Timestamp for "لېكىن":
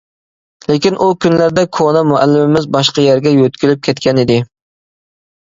0.69-0.95